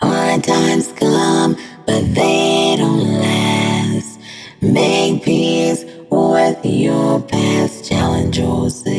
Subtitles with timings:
[0.00, 4.20] Hard times come, but they don't last.
[4.62, 7.84] Make peace with your past.
[7.84, 8.94] Challenge yourself.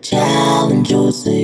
[0.00, 1.34] Challenge yourself.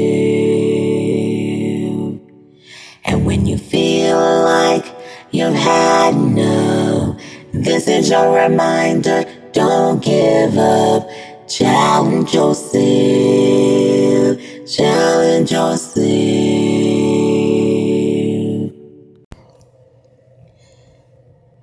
[3.04, 4.86] And when you feel like
[5.32, 7.20] you've had enough,
[7.52, 9.26] this is your reminder.
[9.52, 11.10] Don't give up.
[11.46, 13.51] Challenge yourself.
[14.72, 16.06] Challenge yourself.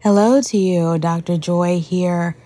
[0.03, 1.37] Hello to you, Dr.
[1.37, 2.37] Joy here.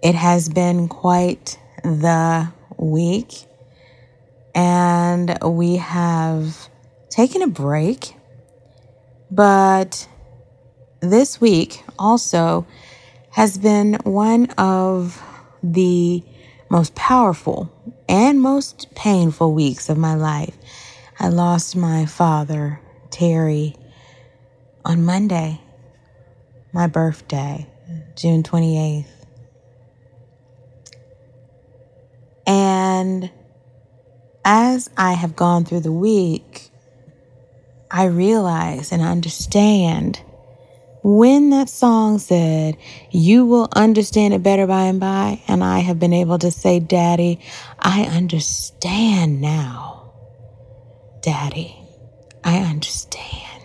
[0.00, 3.46] It has been quite the week,
[4.54, 6.68] and we have
[7.10, 8.14] taken a break.
[9.28, 10.06] But
[11.00, 12.64] this week also
[13.30, 15.20] has been one of
[15.64, 16.22] the
[16.70, 17.72] most powerful
[18.08, 20.56] and most painful weeks of my life.
[21.18, 22.80] I lost my father,
[23.10, 23.76] Terry,
[24.84, 25.60] on Monday
[26.72, 27.66] my birthday,
[28.16, 29.06] June 28th.
[32.46, 33.30] And
[34.44, 36.70] as I have gone through the week,
[37.90, 40.22] I realize and understand
[41.08, 42.76] when that song said,
[43.10, 46.80] You will understand it better by and by, and I have been able to say,
[46.80, 47.40] Daddy,
[47.78, 50.12] I understand now.
[51.22, 51.74] Daddy,
[52.44, 53.64] I understand.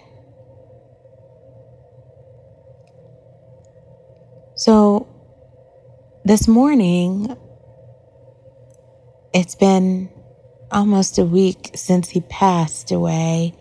[4.56, 5.10] So
[6.24, 7.36] this morning,
[9.34, 10.10] it's been
[10.72, 13.54] almost a week since he passed away.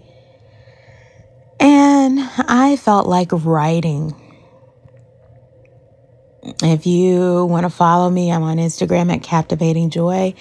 [2.38, 4.14] I felt like writing.
[6.62, 10.32] If you want to follow me, I'm on Instagram at Captivating Joy.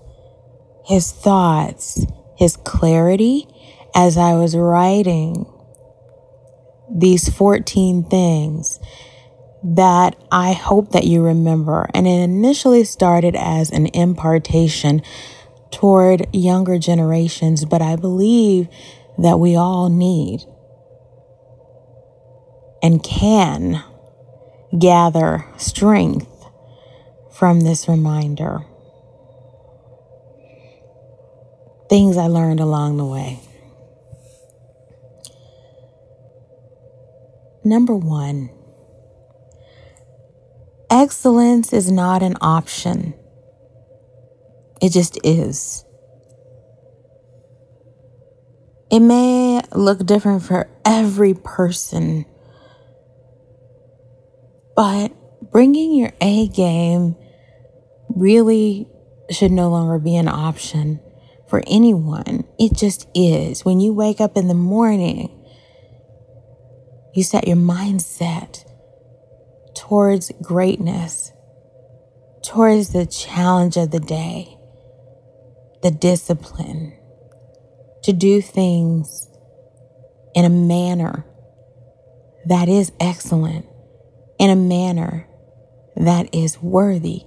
[0.86, 2.06] his thoughts,
[2.38, 3.48] his clarity
[3.94, 5.46] as I was writing
[6.90, 8.80] these 14 things
[9.64, 11.90] that I hope that you remember.
[11.94, 15.02] And it initially started as an impartation
[15.72, 18.70] toward younger generations, but I believe
[19.20, 20.42] that we all need
[22.84, 23.84] and can
[24.78, 26.28] gather strength
[27.32, 28.60] from this reminder.
[31.90, 33.40] Things I learned along the way.
[37.64, 38.50] Number one,
[40.90, 43.14] excellence is not an option,
[44.82, 45.87] it just is.
[48.90, 52.26] It may look different for every person,
[54.76, 55.12] but
[55.52, 57.18] bringing your A game
[58.08, 58.88] really
[59.30, 61.02] should no longer be an option
[61.50, 62.46] for anyone.
[62.58, 63.66] It just is.
[63.66, 65.38] When you wake up in the morning,
[67.14, 68.64] you set your mindset
[69.76, 71.34] towards greatness,
[72.42, 74.58] towards the challenge of the day,
[75.84, 76.97] the discipline
[78.08, 79.28] to do things
[80.34, 81.26] in a manner
[82.46, 83.66] that is excellent,
[84.40, 85.28] in a manner
[85.98, 87.24] that is worthy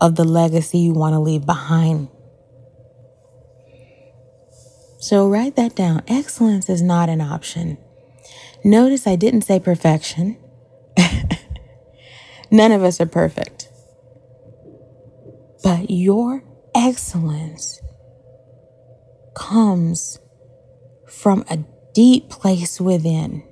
[0.00, 2.06] of the legacy you want to leave behind.
[5.00, 6.04] So write that down.
[6.06, 7.76] Excellence is not an option.
[8.62, 10.36] Notice I didn't say perfection.
[12.52, 13.68] None of us are perfect.
[15.64, 17.80] But your excellence
[19.34, 20.18] comes
[21.08, 21.58] from a
[21.94, 23.42] deep place within.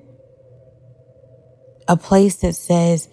[1.88, 3.08] A place that says,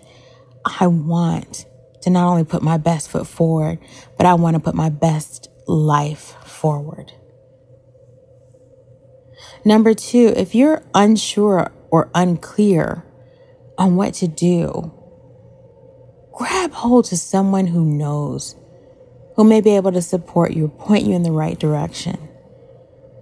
[0.65, 1.65] I want
[2.01, 3.79] to not only put my best foot forward,
[4.17, 7.11] but I want to put my best life forward.
[9.65, 13.03] Number two, if you're unsure or unclear
[13.77, 14.93] on what to do,
[16.33, 18.55] grab hold to someone who knows,
[19.35, 22.28] who may be able to support you, point you in the right direction.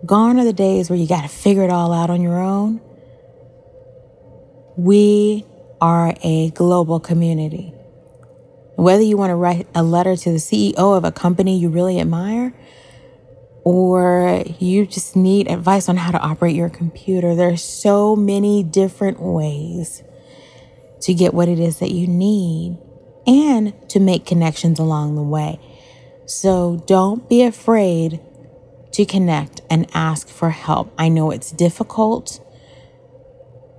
[0.05, 2.81] Gone are the days where you got to figure it all out on your own.
[4.77, 5.45] We
[5.81, 7.73] are a global community.
[8.75, 11.99] Whether you want to write a letter to the CEO of a company you really
[11.99, 12.53] admire,
[13.63, 19.19] or you just need advice on how to operate your computer, there's so many different
[19.19, 20.03] ways
[21.01, 22.77] to get what it is that you need
[23.25, 25.59] and to make connections along the way.
[26.25, 28.19] So don't be afraid
[28.97, 30.91] to connect and ask for help.
[30.97, 32.43] I know it's difficult.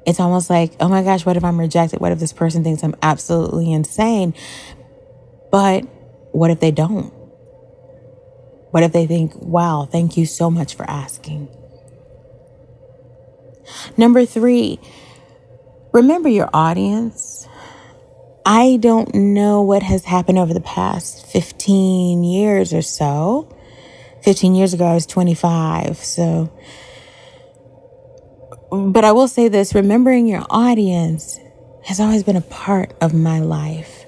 [0.06, 1.98] It's almost like, oh my gosh, what if I'm rejected?
[1.98, 4.32] What if this person thinks I'm absolutely insane?
[5.50, 5.82] But
[6.30, 7.12] what if they don't?
[8.70, 11.48] What if they think, wow, thank you so much for asking?
[13.96, 14.78] Number three,
[15.92, 17.48] remember your audience.
[18.46, 23.52] I don't know what has happened over the past 15 years or so.
[24.28, 25.96] 15 years ago, I was 25.
[25.96, 26.52] So,
[28.70, 31.40] but I will say this remembering your audience
[31.84, 34.04] has always been a part of my life.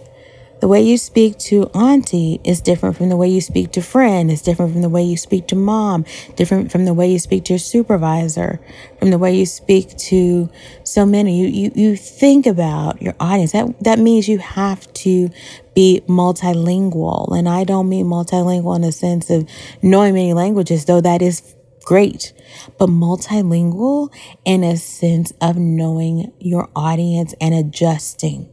[0.61, 4.31] The way you speak to auntie is different from the way you speak to friend,
[4.31, 6.05] It's different from the way you speak to mom,
[6.37, 8.61] different from the way you speak to your supervisor,
[8.99, 10.51] from the way you speak to
[10.85, 11.41] so many.
[11.41, 13.53] You you, you think about your audience.
[13.53, 15.31] That that means you have to
[15.75, 17.37] be multilingual.
[17.37, 19.49] And I don't mean multilingual in the sense of
[19.83, 22.33] knowing many languages, though that is great,
[22.79, 24.13] but multilingual
[24.45, 28.49] in a sense of knowing your audience and adjusting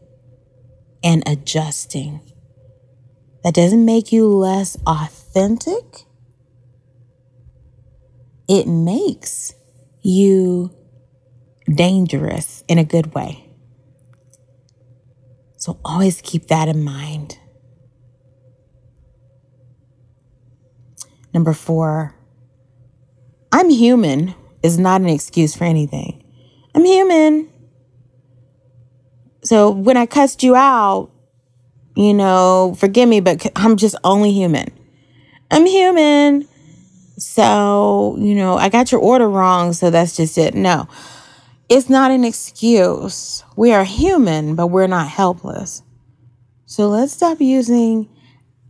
[1.03, 2.21] and adjusting.
[3.43, 6.05] That doesn't make you less authentic.
[8.49, 9.53] It makes
[10.01, 10.71] you
[11.73, 13.46] dangerous in a good way.
[15.67, 17.37] So always keep that in mind.
[21.33, 22.15] Number four,
[23.51, 24.33] I'm human
[24.63, 26.23] is not an excuse for anything.
[26.73, 27.49] I'm human.
[29.43, 31.11] So when I cussed you out,
[31.97, 34.71] you know, forgive me, but I'm just only human.
[35.51, 36.47] I'm human.
[37.17, 40.55] So, you know, I got your order wrong, so that's just it.
[40.55, 40.87] No,
[41.69, 43.43] it's not an excuse.
[43.55, 45.83] We are human, but we're not helpless.
[46.65, 48.09] So let's stop using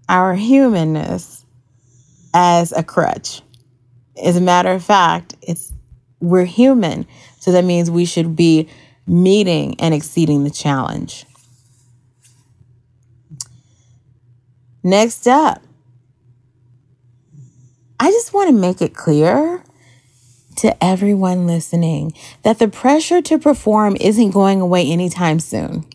[0.10, 1.46] our humanness
[2.34, 3.42] as a crutch.
[4.22, 5.74] As a matter of fact, it's
[6.20, 7.06] we're human.
[7.40, 8.70] So that means we should be
[9.06, 11.26] meeting and exceeding the challenge.
[14.84, 15.62] Next up,
[18.00, 19.64] I just want to make it clear
[20.58, 22.14] to everyone listening
[22.44, 25.86] that the pressure to perform isn't going away anytime soon.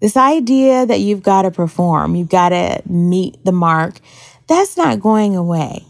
[0.00, 4.00] This idea that you've got to perform, you've got to meet the mark,
[4.48, 5.86] that's not going away.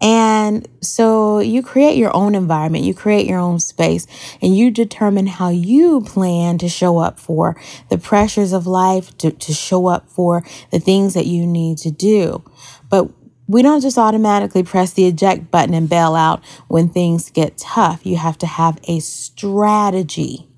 [0.00, 4.06] And so you create your own environment, you create your own space,
[4.42, 9.30] and you determine how you plan to show up for the pressures of life, to,
[9.30, 12.44] to show up for the things that you need to do.
[12.90, 13.10] But
[13.46, 18.04] we don't just automatically press the eject button and bail out when things get tough.
[18.04, 20.48] You have to have a strategy.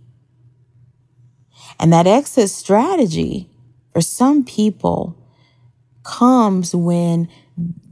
[1.78, 3.50] And that exit strategy
[3.92, 5.16] for some people
[6.02, 7.28] comes when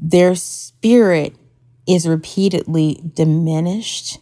[0.00, 1.34] their spirit
[1.86, 4.18] is repeatedly diminished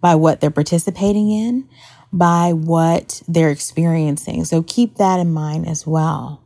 [0.00, 1.68] by what they're participating in,
[2.12, 4.44] by what they're experiencing.
[4.44, 6.42] So keep that in mind as well.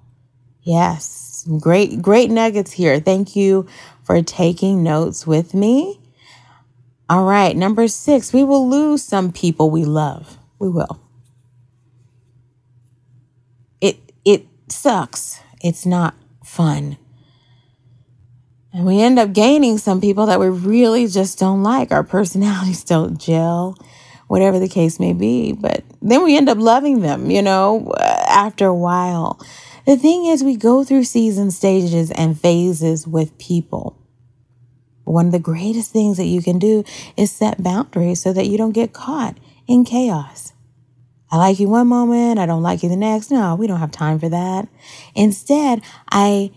[0.62, 3.00] Yes, great, great nuggets here.
[3.00, 3.66] Thank you
[4.04, 6.00] for taking notes with me.
[7.10, 10.38] All right, number six, we will lose some people we love.
[10.58, 11.00] We will.
[13.80, 15.40] It it sucks.
[15.62, 16.98] It's not fun.
[18.72, 21.90] And we end up gaining some people that we really just don't like.
[21.90, 23.76] Our personalities don't gel,
[24.28, 25.52] whatever the case may be.
[25.52, 29.40] But then we end up loving them, you know, after a while.
[29.88, 33.96] The thing is, we go through season stages and phases with people.
[35.04, 36.84] One of the greatest things that you can do
[37.16, 40.52] is set boundaries so that you don't get caught in chaos.
[41.30, 43.30] I like you one moment, I don't like you the next.
[43.30, 44.68] No, we don't have time for that.
[45.14, 45.80] Instead,
[46.10, 46.50] I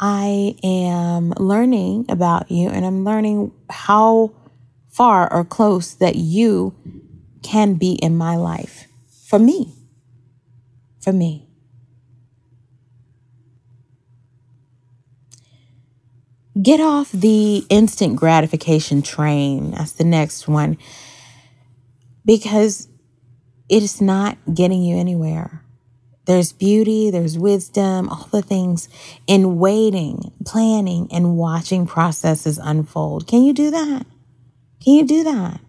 [0.00, 4.32] I am learning about you and I'm learning how
[4.88, 6.74] far or close that you
[7.44, 8.88] can be in my life
[9.28, 9.76] for me.
[11.00, 11.53] For me.
[16.60, 19.72] Get off the instant gratification train.
[19.72, 20.78] That's the next one.
[22.24, 22.88] Because
[23.68, 25.64] it is not getting you anywhere.
[26.26, 28.88] There's beauty, there's wisdom, all the things
[29.26, 33.26] in waiting, planning, and watching processes unfold.
[33.26, 34.06] Can you do that?
[34.82, 35.60] Can you do that?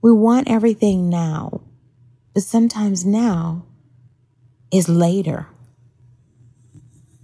[0.00, 1.60] We want everything now,
[2.32, 3.66] but sometimes now
[4.72, 5.46] is later.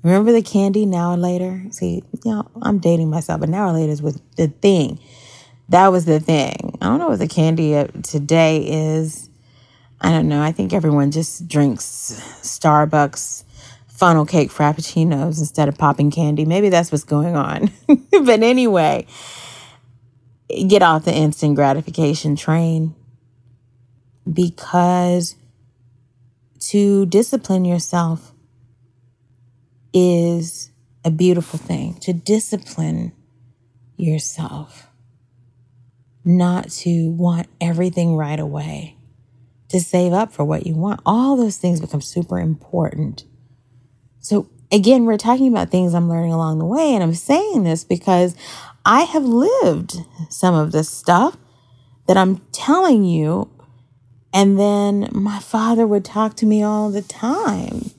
[0.08, 1.62] Remember the candy now or later?
[1.70, 4.98] See, you know, I'm dating myself, but now or later was the thing.
[5.68, 6.78] That was the thing.
[6.80, 8.64] I don't know what the candy today
[8.96, 9.28] is.
[10.00, 10.40] I don't know.
[10.40, 13.44] I think everyone just drinks Starbucks
[13.88, 16.46] funnel cake frappuccinos instead of popping candy.
[16.46, 17.70] Maybe that's what's going on.
[18.10, 19.06] but anyway,
[20.66, 22.94] get off the instant gratification train
[24.32, 25.36] because
[26.60, 28.32] to discipline yourself
[29.92, 30.70] is
[31.04, 31.94] a beautiful thing.
[32.00, 33.12] To discipline
[33.96, 34.88] yourself,
[36.24, 38.96] not to want everything right away,
[39.68, 41.00] to save up for what you want.
[41.04, 43.24] All those things become super important.
[44.20, 46.94] So, again, we're talking about things I'm learning along the way.
[46.94, 48.34] And I'm saying this because
[48.84, 49.96] I have lived
[50.30, 51.36] some of this stuff
[52.06, 53.50] that I'm telling you.
[54.32, 57.90] And then my father would talk to me all the time,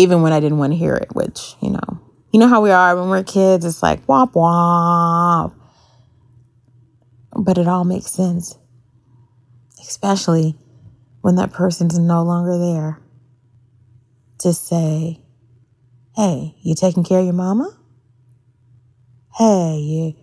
[0.00, 2.00] even when I didn't want to hear it, which, you know,
[2.32, 5.54] you know how we are when we're kids, it's like wop wop.
[7.32, 8.56] But it all makes sense,
[9.78, 10.56] especially
[11.20, 12.98] when that person's no longer there
[14.38, 15.20] to say,
[16.16, 17.76] hey, you taking care of your mama?
[19.36, 20.16] Hey, you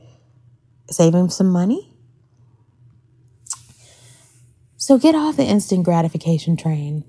[0.90, 1.94] saving some money?
[4.78, 7.04] So get off the instant gratification train.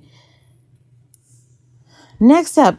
[2.20, 2.78] Next up,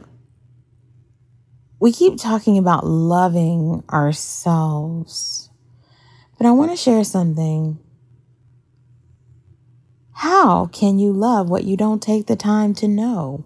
[1.79, 5.49] we keep talking about loving ourselves,
[6.37, 7.79] but I want to share something.
[10.11, 13.45] How can you love what you don't take the time to know?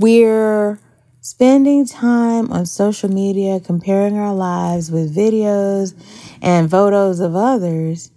[0.00, 0.80] We're
[1.20, 5.94] spending time on social media comparing our lives with videos
[6.42, 8.10] and photos of others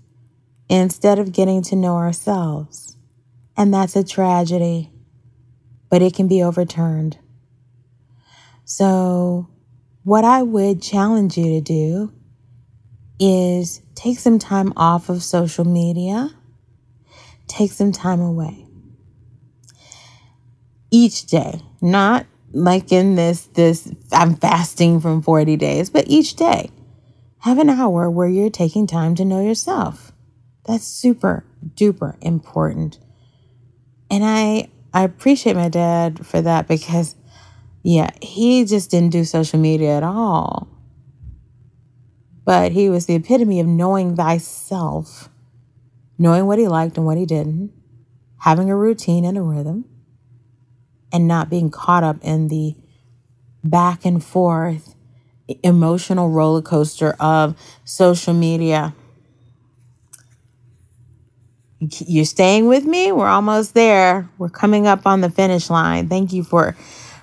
[0.67, 2.97] instead of getting to know ourselves.
[3.55, 4.92] And that's a tragedy,
[5.93, 7.19] but it can be overturned.
[8.65, 9.47] So,
[10.03, 12.11] what I would challenge you to do
[13.19, 16.31] is take some time off of social media,
[17.45, 18.65] take some time away
[20.89, 26.71] each day, not like in this this I'm fasting from 40 days, but each day.
[27.41, 30.11] Have an hour where you're taking time to know yourself.
[30.65, 31.45] That's super
[31.75, 32.97] duper important.
[34.09, 37.15] And I I appreciate my dad for that because
[37.83, 40.67] yeah, he just didn't do social media at all.
[42.45, 45.29] But he was the epitome of knowing thyself,
[46.17, 47.71] knowing what he liked and what he didn't,
[48.39, 49.85] having a routine and a rhythm
[51.11, 52.75] and not being caught up in the
[53.63, 54.95] back and forth
[55.61, 58.93] emotional roller coaster of social media.
[61.89, 63.11] You're staying with me?
[63.11, 64.29] We're almost there.
[64.37, 66.07] We're coming up on the finish line.
[66.07, 66.75] Thank you for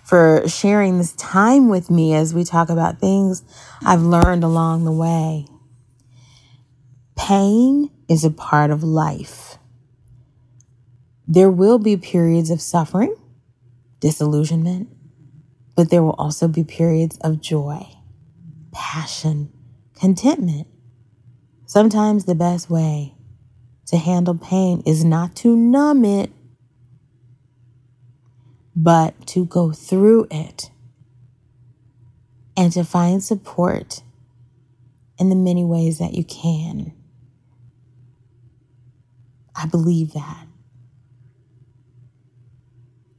[0.04, 3.44] for sharing this time with me as we talk about things
[3.86, 5.46] I've learned along the way.
[7.16, 9.56] Pain is a part of life.
[11.28, 13.14] There will be periods of suffering
[14.00, 14.88] disillusionment,
[15.76, 17.86] but there will also be periods of joy,
[18.72, 19.52] passion,
[19.94, 20.66] contentment.
[21.66, 23.14] Sometimes the best way
[23.90, 26.30] to handle pain is not to numb it,
[28.76, 30.70] but to go through it
[32.56, 34.02] and to find support
[35.18, 36.92] in the many ways that you can.
[39.56, 40.46] I believe that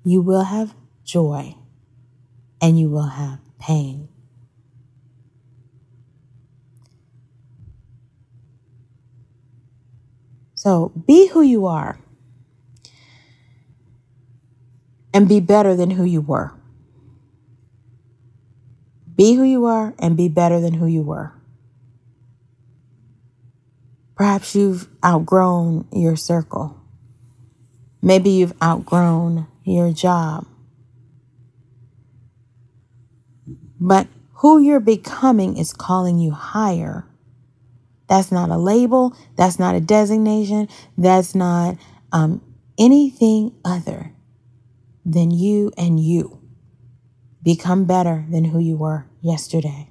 [0.06, 0.74] you will have
[1.04, 1.56] joy
[2.62, 4.08] and you will have pain.
[10.62, 11.98] So be who you are
[15.12, 16.54] and be better than who you were.
[19.16, 21.34] Be who you are and be better than who you were.
[24.14, 26.80] Perhaps you've outgrown your circle.
[28.00, 30.46] Maybe you've outgrown your job.
[33.80, 37.08] But who you're becoming is calling you higher.
[38.12, 39.16] That's not a label.
[39.38, 40.68] That's not a designation.
[40.98, 41.78] That's not
[42.12, 42.42] um,
[42.78, 44.12] anything other
[45.06, 46.42] than you and you.
[47.42, 49.88] Become better than who you were yesterday.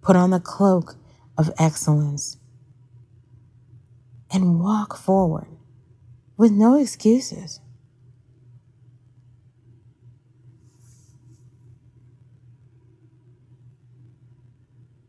[0.00, 0.96] Put on the cloak
[1.36, 2.38] of excellence
[4.32, 5.48] and walk forward
[6.38, 7.60] with no excuses.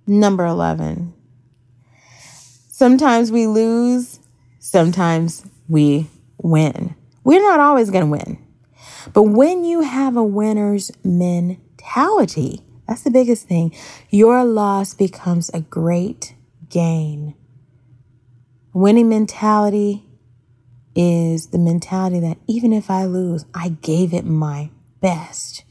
[0.06, 1.14] Number 11.
[2.78, 4.20] Sometimes we lose,
[4.60, 6.10] sometimes we
[6.44, 6.94] win.
[7.24, 8.38] We're not always going to win.
[9.14, 13.74] But when you have a winner's mentality, that's the biggest thing,
[14.10, 16.36] your loss becomes a great
[16.68, 17.36] gain.
[18.74, 20.04] Winning mentality
[20.98, 25.64] is the mentality that even if I lose, I gave it my best.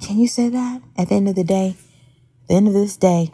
[0.00, 1.74] Can you say that at the end of the day?
[2.42, 3.32] At the end of this day,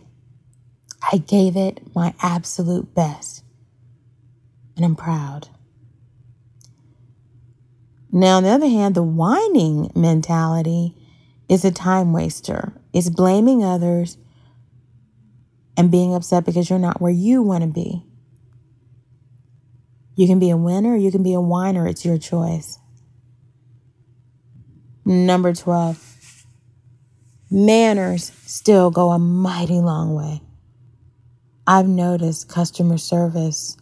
[1.02, 3.42] I gave it my absolute best.
[4.76, 5.48] And I'm proud.
[8.12, 10.94] Now, on the other hand, the whining mentality
[11.48, 12.72] is a time waster.
[12.92, 14.18] It's blaming others
[15.76, 18.04] and being upset because you're not where you want to be.
[20.16, 21.86] You can be a winner, you can be a whiner.
[21.86, 22.78] It's your choice.
[25.04, 26.46] Number 12,
[27.50, 30.42] manners still go a mighty long way.
[31.66, 33.76] I've noticed customer service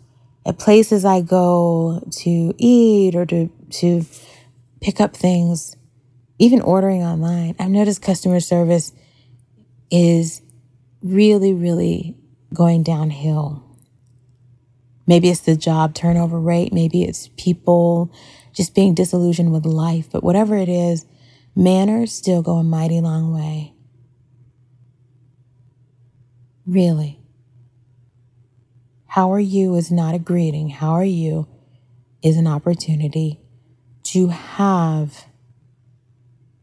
[0.45, 4.05] at places I go to eat or to, to
[4.81, 5.77] pick up things,
[6.39, 7.55] even ordering online.
[7.59, 8.93] I've noticed customer service
[9.91, 10.43] is
[11.03, 12.17] really, really
[12.53, 13.65] going downhill.
[15.07, 16.73] Maybe it's the job turnover rate.
[16.73, 18.13] Maybe it's people
[18.53, 20.11] just being disillusioned with life.
[20.11, 21.07] But whatever it is,
[21.57, 23.73] manners still go a mighty long way.
[26.67, 27.19] Really.
[29.09, 30.69] How are you is not a greeting.
[30.69, 31.49] How are you
[32.23, 33.41] is an opportunity
[34.03, 35.25] to have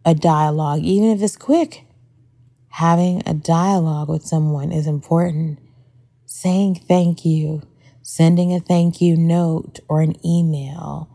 [0.05, 1.85] a dialogue, even if it's quick.
[2.69, 5.57] Having a dialogue with someone is important.
[6.27, 7.63] Saying thank you,
[8.03, 11.09] sending a thank you note or an email,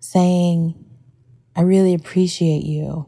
[0.00, 0.74] saying,
[1.54, 3.06] I really appreciate you,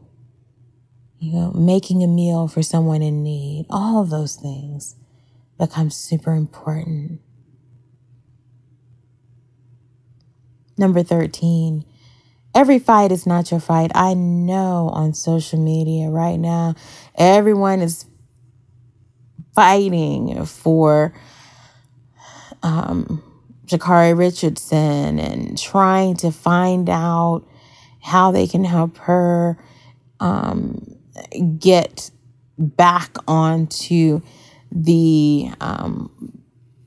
[1.17, 4.95] you know, making a meal for someone in need, all of those things
[5.57, 7.21] become super important.
[10.77, 11.83] Number 13,
[12.53, 13.91] every fight is not your fight.
[13.95, 16.75] I know on social media right now,
[17.15, 18.05] everyone is
[19.55, 21.13] fighting for
[22.61, 23.23] um,
[23.65, 27.43] Sha'Carri Richardson and trying to find out
[28.01, 29.57] how they can help her
[30.19, 30.95] um,
[31.59, 32.11] get
[32.57, 34.21] back onto
[34.71, 36.41] the um,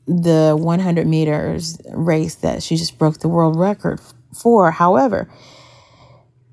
[0.06, 4.00] the 100 meters race that she just broke the world record
[4.34, 4.70] for.
[4.70, 5.30] However,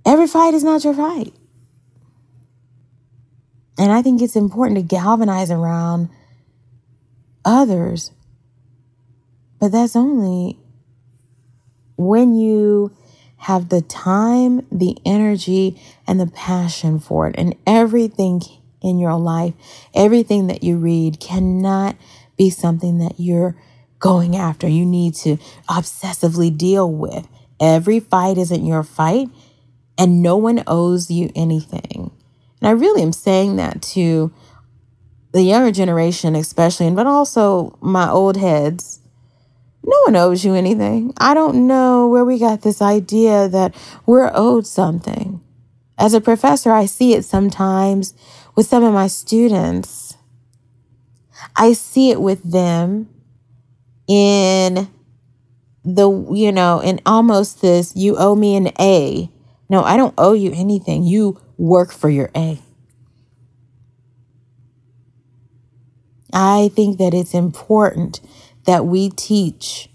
[0.06, 1.34] every fight is not your fight.
[3.80, 6.10] And I think it's important to galvanize around
[7.46, 8.12] others
[9.60, 10.60] but that's only
[11.98, 12.96] when you
[13.38, 17.36] have the time, the energy, and the passion for it.
[17.38, 18.42] And everything
[18.82, 19.54] in your life,
[19.94, 21.96] everything that you read cannot
[22.38, 23.56] be something that you're
[24.00, 24.68] going after.
[24.68, 25.38] You need to
[25.70, 27.28] obsessively deal with.
[27.60, 29.30] Every fight isn't your fight,
[29.98, 32.12] and no one owes you anything.
[32.62, 34.32] And I really am saying that to
[35.32, 39.02] the younger generation, especially, but also my old heads
[39.88, 41.13] no one owes you anything.
[41.18, 43.74] I don't know where we got this idea that
[44.06, 45.40] we're owed something.
[45.98, 48.13] As a professor, I see it sometimes
[48.58, 50.17] with some of my students.
[51.56, 53.08] I see it with them
[54.08, 54.89] in
[55.86, 59.30] the, you know, in almost this, you owe me an A.
[59.70, 61.04] No, I don't owe you anything.
[61.04, 62.60] You work for your A.
[66.34, 68.22] I think that it's important
[68.65, 69.88] that we teach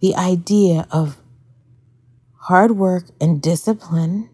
[0.00, 1.18] the idea of
[2.40, 4.30] hard work and discipline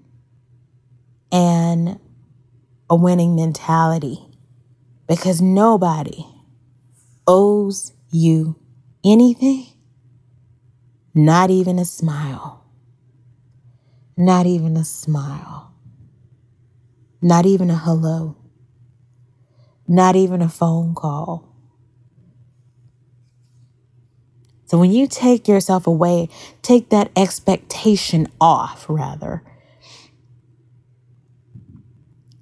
[1.33, 1.98] and
[2.92, 4.18] a winning mentality
[5.09, 6.26] because nobody
[7.26, 8.55] owes you
[9.02, 9.66] anything,
[11.14, 12.62] not even a smile.
[14.14, 15.72] Not even a smile.
[17.22, 18.37] Not even a hello.
[19.88, 21.48] Not even a phone call.
[24.66, 26.28] So when you take yourself away,
[26.61, 29.42] take that expectation off, rather,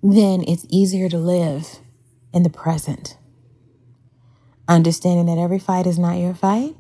[0.03, 1.79] then it's easier to live
[2.33, 3.17] in the present.
[4.69, 6.77] Understanding that every fight is not your fight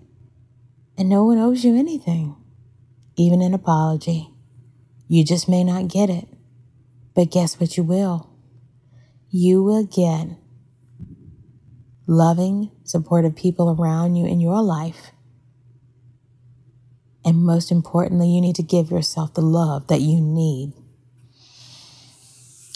[0.96, 2.36] and no one owes you anything,
[3.16, 4.30] even an apology.
[5.08, 6.28] You just may not get it,
[7.14, 8.30] but guess what you will?
[9.28, 10.36] You will get
[12.06, 15.12] loving, supportive people around you in your life
[17.24, 20.72] and most importantly, you need to give yourself the love that you need.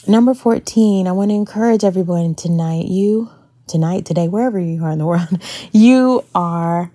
[0.06, 3.30] Number 14, I want to encourage everyone tonight, you,
[3.66, 6.90] tonight, today, wherever you are in the world, you are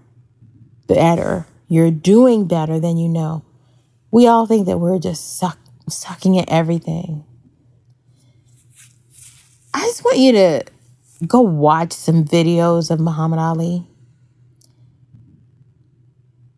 [0.87, 1.47] better.
[1.67, 3.43] You're doing better than you know.
[4.11, 7.23] We all think that we're just suck, sucking at everything.
[9.73, 10.63] I just want you to
[11.25, 13.87] go watch some videos of Muhammad Ali.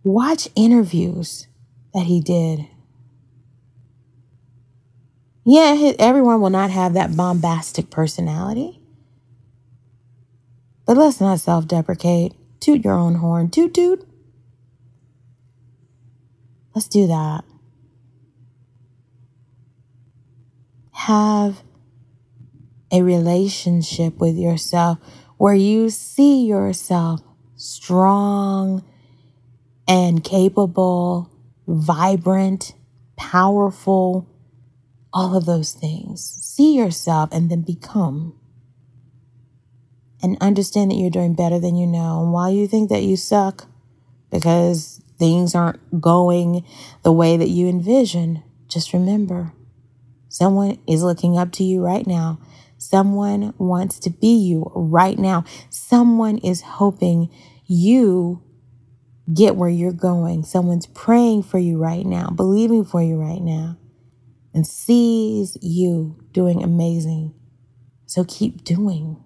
[0.04, 1.48] Watch interviews
[1.94, 2.68] that he did.
[5.44, 8.80] Yeah, everyone will not have that bombastic personality.
[10.86, 12.34] But let's not self deprecate.
[12.60, 13.50] Toot your own horn.
[13.50, 14.08] Toot toot.
[16.76, 17.44] Let's do that.
[20.92, 21.64] Have
[22.92, 25.00] a relationship with yourself
[25.38, 27.22] where you see yourself
[27.56, 28.84] strong
[29.88, 31.30] and capable,
[31.68, 32.74] vibrant,
[33.18, 34.28] powerful,
[35.14, 36.24] all of those things.
[36.24, 38.38] See yourself and then become.
[40.24, 42.22] And understand that you're doing better than you know.
[42.22, 43.68] And while you think that you suck
[44.30, 46.64] because things aren't going
[47.04, 49.54] the way that you envision, just remember
[50.30, 52.40] someone is looking up to you right now
[52.82, 55.46] Someone wants to be you right now.
[55.70, 57.30] Someone is hoping
[57.68, 58.42] you
[59.32, 60.42] get where you're going.
[60.44, 63.78] Someone's praying for you right now, believing for you right now,
[64.54, 67.34] and sees you doing amazing.
[68.06, 69.18] So keep doing.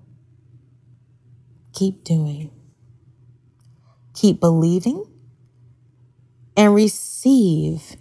[1.73, 2.51] Keep doing.
[4.13, 5.05] Keep believing
[6.55, 7.97] and receive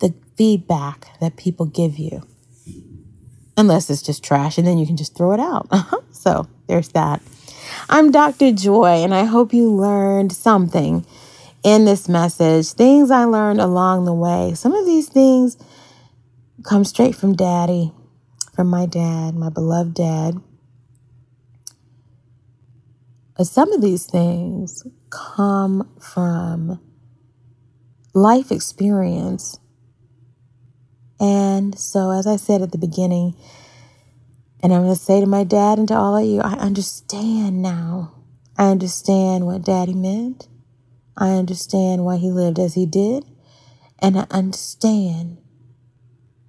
[0.00, 2.22] the feedback that people give you
[3.56, 5.66] unless it's just trash and then you can just throw it out.
[5.72, 6.00] Uh-huh.
[6.12, 7.20] so there's that.
[7.88, 8.52] I'm Dr.
[8.52, 11.06] Joy, and I hope you learned something
[11.62, 12.72] in this message.
[12.72, 14.54] Things I learned along the way.
[14.54, 15.56] Some of these things
[16.64, 17.92] come straight from daddy,
[18.54, 20.34] from my dad, my beloved dad.
[23.40, 26.80] Some of these things come from
[28.14, 29.58] life experience
[31.22, 33.36] and so, as I said at the beginning,
[34.60, 37.62] and I'm going to say to my dad and to all of you, I understand
[37.62, 38.12] now.
[38.58, 40.48] I understand what daddy meant.
[41.16, 43.24] I understand why he lived as he did.
[43.98, 45.38] And I understand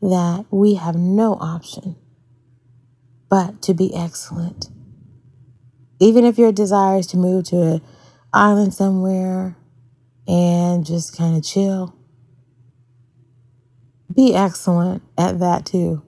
[0.01, 1.95] that we have no option
[3.29, 4.67] but to be excellent.
[5.99, 7.81] Even if your desire is to move to an
[8.31, 9.57] island somewhere
[10.27, 11.95] and just kind of chill,
[14.13, 16.03] be excellent at that too,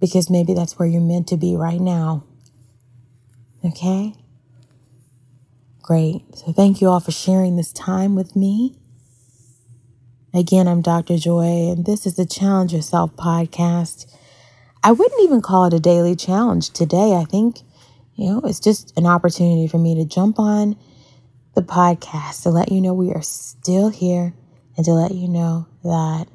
[0.00, 2.24] because maybe that's where you're meant to be right now.
[3.64, 4.14] Okay?
[5.88, 6.36] Great.
[6.36, 8.76] So, thank you all for sharing this time with me.
[10.34, 11.16] Again, I'm Dr.
[11.16, 14.04] Joy, and this is the Challenge Yourself podcast.
[14.84, 17.14] I wouldn't even call it a daily challenge today.
[17.14, 17.60] I think,
[18.16, 20.76] you know, it's just an opportunity for me to jump on
[21.54, 24.34] the podcast to let you know we are still here
[24.76, 26.26] and to let you know that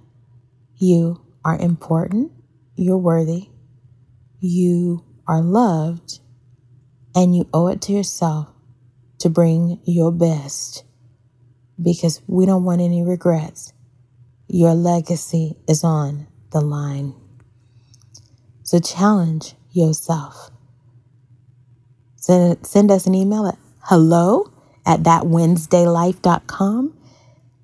[0.78, 2.32] you are important,
[2.76, 3.50] you're worthy,
[4.40, 6.22] you are loved,
[7.14, 8.53] and you owe it to yourself
[9.20, 10.84] to bring your best
[11.82, 13.74] because we don't want any regrets.
[14.48, 17.16] Your legacy is on the line.
[18.64, 20.52] So challenge yourself.
[22.18, 24.52] Send, send us an email at hello
[24.86, 26.98] at thatwednesdaylife.com.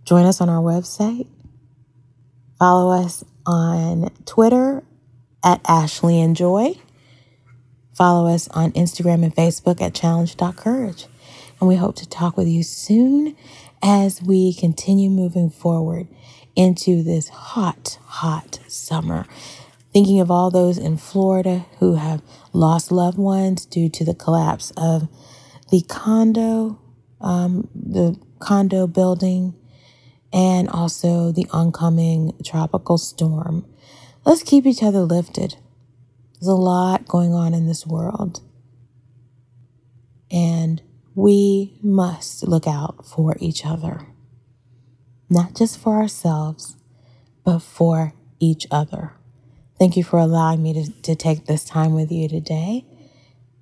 [0.05, 1.27] Join us on our website
[2.59, 4.83] Follow us on Twitter
[5.43, 6.75] at Ashley and Joy.
[7.93, 11.08] Follow us on Instagram and Facebook at challenge.courage.
[11.59, 13.35] And we hope to talk with you soon
[13.81, 16.07] as we continue moving forward
[16.55, 19.25] into this hot, hot summer.
[19.91, 22.21] Thinking of all those in Florida who have
[22.53, 25.09] lost loved ones due to the collapse of
[25.71, 26.79] the condo,
[27.21, 29.55] um, the condo building
[30.31, 33.65] and also the oncoming tropical storm.
[34.25, 35.55] Let's keep each other lifted.
[36.33, 38.41] There's a lot going on in this world.
[40.31, 40.81] And
[41.19, 44.07] we must look out for each other,
[45.29, 46.77] not just for ourselves,
[47.43, 49.11] but for each other.
[49.77, 52.85] Thank you for allowing me to, to take this time with you today.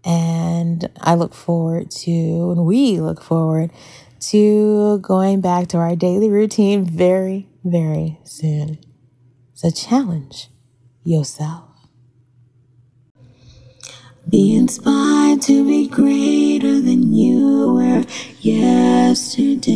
[0.06, 3.72] And I look forward to, and we look forward
[4.30, 8.78] to going back to our daily routine very, very soon.
[9.56, 10.50] So challenge
[11.04, 11.67] yourself.
[14.30, 18.04] Be inspired to be greater than you were
[18.42, 19.74] yesterday.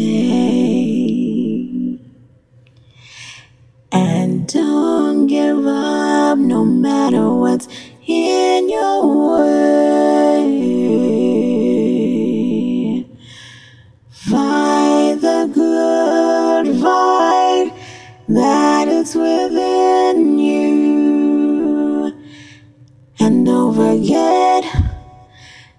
[3.93, 7.69] And don't give up no matter what's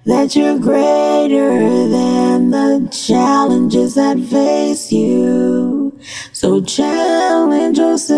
[0.05, 5.97] that you're greater than the challenges that face you.
[6.33, 8.13] So challenge yourself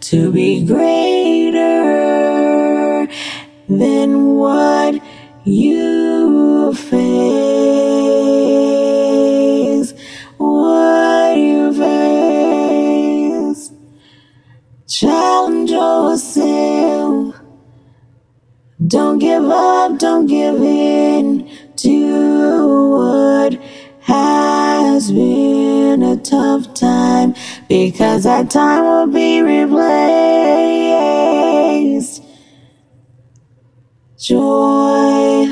[0.00, 1.62] to be greater
[3.68, 5.02] than what
[5.44, 7.41] you face.
[18.92, 23.54] Don't give up, don't give in to what
[24.02, 27.34] has been a tough time
[27.70, 29.82] because that time will be replaced.
[34.18, 35.51] Joy,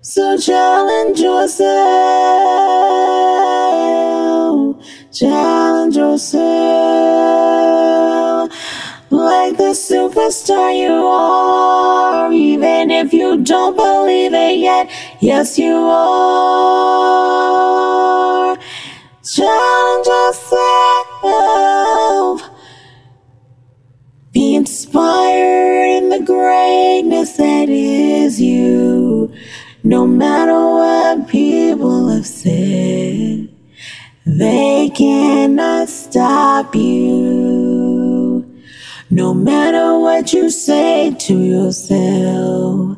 [0.00, 1.68] So challenge yourself,
[5.12, 6.46] challenge yourself
[9.10, 14.88] like the superstar you are, even if you don't believe it yet.
[15.20, 16.56] Yes, you are.
[19.22, 20.66] Challenge yourself.
[24.96, 29.30] Inspired in the greatness that is you.
[29.84, 33.50] No matter what people have said,
[34.24, 38.42] they cannot stop you.
[39.10, 42.96] No matter what you say to yourself,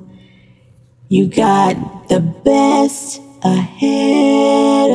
[1.09, 4.91] you got the best ahead